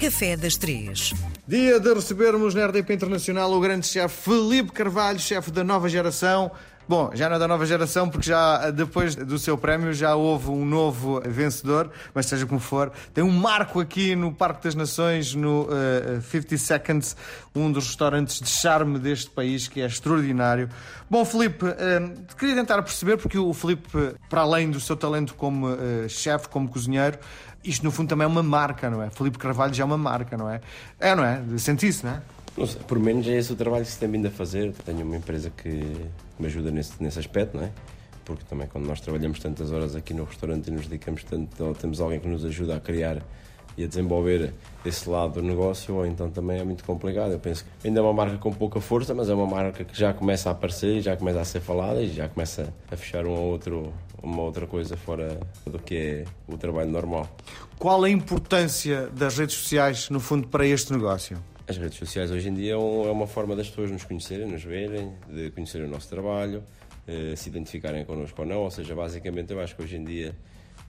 [0.00, 1.12] Café das Três.
[1.46, 6.50] Dia de recebermos na RDP Internacional o grande chefe Felipe Carvalho, chefe da nova geração.
[6.90, 10.50] Bom, já não é da nova geração, porque já depois do seu prémio já houve
[10.50, 15.32] um novo vencedor, mas seja como for, tem um marco aqui no Parque das Nações,
[15.32, 17.16] no uh, 50 Seconds,
[17.54, 20.68] um dos restaurantes de charme deste país, que é extraordinário.
[21.08, 25.68] Bom, Felipe, uh, queria tentar perceber, porque o Felipe, para além do seu talento como
[25.68, 27.20] uh, chefe, como cozinheiro,
[27.62, 29.10] isto no fundo também é uma marca, não é?
[29.10, 30.60] Felipe Carvalho já é uma marca, não é?
[30.98, 31.40] É, não é?
[31.56, 32.22] Sente isso, não é?
[32.60, 34.72] Não sei, por menos é esse o trabalho que se tem vindo a fazer.
[34.84, 35.82] Tenho uma empresa que
[36.38, 37.70] me ajuda nesse, nesse aspecto, não é?
[38.22, 42.02] Porque também quando nós trabalhamos tantas horas aqui no restaurante e nos dedicamos tanto, temos
[42.02, 43.22] alguém que nos ajuda a criar
[43.78, 44.52] e a desenvolver
[44.84, 47.32] esse lado do negócio, ou então também é muito complicado.
[47.32, 49.98] Eu penso que ainda é uma marca com pouca força, mas é uma marca que
[49.98, 53.30] já começa a aparecer já começa a ser falada e já começa a fechar um
[53.30, 53.90] ou outro,
[54.22, 57.26] uma outra coisa fora do que é o trabalho normal.
[57.78, 61.38] Qual a importância das redes sociais, no fundo, para este negócio?
[61.68, 64.64] As redes sociais hoje em dia é, é uma forma das pessoas nos conhecerem, nos
[64.64, 66.64] verem, de conhecerem o nosso trabalho,
[67.06, 68.62] eh, se identificarem connosco ou não.
[68.62, 70.34] Ou seja, basicamente eu acho que hoje em dia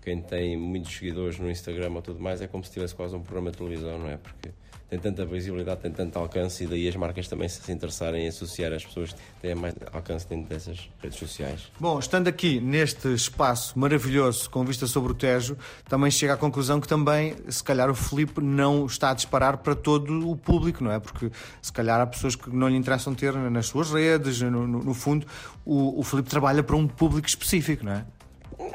[0.02, 3.22] quem tem muitos seguidores no Instagram ou tudo mais é como se tivesse quase um
[3.22, 4.17] programa de televisão, não é?
[4.17, 4.49] Porque
[4.92, 8.73] tem tanta visibilidade, tem tanto alcance e daí as marcas também se interessarem em associar
[8.73, 11.72] as pessoas que têm mais alcance dentro dessas redes sociais.
[11.80, 16.81] Bom, estando aqui neste espaço maravilhoso com vista sobre o Tejo, também chega à conclusão
[16.81, 20.92] que também, se calhar, o Filipe não está a disparar para todo o público, não
[20.92, 21.00] é?
[21.00, 24.83] Porque se calhar há pessoas que não lhe interessam ter nas suas redes, no, no,
[24.83, 25.26] no fundo,
[25.64, 28.05] o, o Filipe trabalha para um público específico, não é?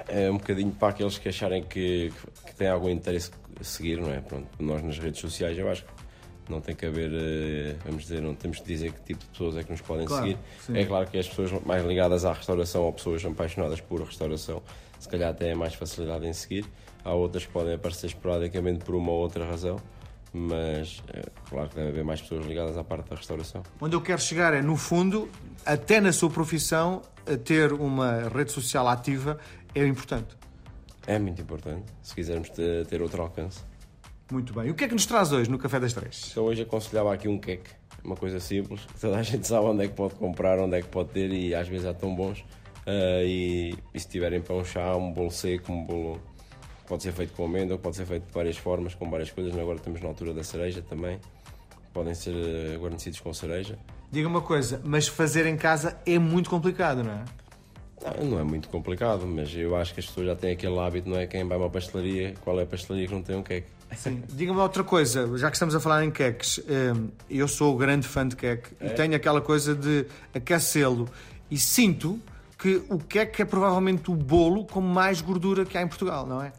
[0.08, 2.10] É um bocadinho para aqueles que acharem que,
[2.46, 3.30] que têm algum interesse
[3.60, 4.22] a seguir, não é?
[4.22, 6.05] Pronto, nós nas redes sociais eu acho que
[6.48, 9.56] não tem que haver, eh, vamos dizer, não temos de dizer que tipo de pessoas
[9.56, 10.38] é que nos podem claro, seguir.
[10.60, 10.76] Sim.
[10.76, 14.62] É claro que as pessoas mais ligadas à restauração ou pessoas apaixonadas por restauração,
[14.98, 16.64] se calhar têm mais facilidade em seguir.
[17.04, 19.76] Há outras que podem aparecer esporadicamente por uma ou outra razão,
[20.32, 23.62] mas é, claro que deve haver mais pessoas ligadas à parte da restauração.
[23.80, 25.28] Onde eu quero chegar é, no fundo,
[25.64, 27.02] até na sua profissão,
[27.44, 29.38] ter uma rede social ativa
[29.74, 30.36] é importante.
[31.06, 33.60] É muito importante, se quisermos ter outro alcance.
[34.30, 34.70] Muito bem.
[34.70, 36.28] O que é que nos traz hoje no Café das Três?
[36.30, 37.70] Então hoje aconselhava aqui um queque,
[38.02, 40.88] uma coisa simples, toda a gente sabe onde é que pode comprar, onde é que
[40.88, 42.40] pode ter e às vezes há tão bons.
[42.86, 46.20] Uh, e, e, se tiverem para um chá, um bolo seco, um bolo
[46.86, 49.56] pode ser feito com amêndoa, pode ser feito de várias formas, com várias coisas.
[49.58, 51.18] Agora estamos na altura da cereja também.
[51.92, 53.78] Podem ser ah, guarnecidos com cereja.
[54.10, 57.24] Diga uma coisa, mas fazer em casa é muito complicado, não é?
[58.04, 61.08] Não, não é muito complicado, mas eu acho que as pessoas já têm aquele hábito,
[61.08, 61.26] não é?
[61.26, 63.75] Quem vai a uma pastelaria, qual é a pastelaria que não tem um queque?
[63.94, 64.22] Sim.
[64.28, 68.26] Diga-me outra coisa, já que estamos a falar em queques, hum, eu sou grande fã
[68.26, 68.86] de queque é?
[68.86, 71.08] e tenho aquela coisa de aquecê-lo
[71.50, 72.20] e sinto
[72.58, 76.42] que o queque é provavelmente o bolo com mais gordura que há em Portugal, não
[76.42, 76.52] é?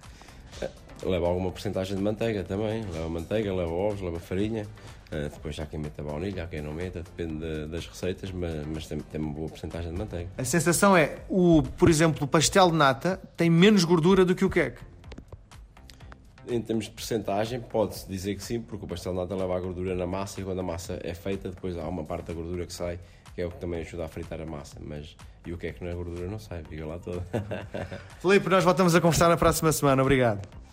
[0.62, 0.70] é
[1.04, 4.66] leva alguma porcentagem de manteiga também, leva manteiga, leva ovos, leva farinha.
[5.08, 8.68] Uh, depois já quem meta baunilha, há quem não meta, depende de, das receitas, mas,
[8.68, 10.30] mas tem, tem, uma boa porcentagem de manteiga.
[10.38, 14.44] A sensação é, o, por exemplo, o pastel de nata tem menos gordura do que
[14.44, 14.80] o queque?
[16.50, 19.60] Em termos de porcentagem, pode-se dizer que sim, porque o pastel de nata leva a
[19.60, 22.66] gordura na massa e quando a massa é feita, depois há uma parte da gordura
[22.66, 23.00] que sai,
[23.36, 24.78] que é o que também ajuda a fritar a massa.
[24.80, 25.16] Mas
[25.46, 27.24] e o que é que é gordura não sai, fica lá toda.
[28.20, 30.02] Felipe, nós voltamos a conversar na próxima semana.
[30.02, 30.67] Obrigado.